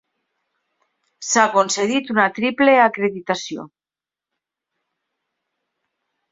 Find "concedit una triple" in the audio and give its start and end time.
1.57-2.75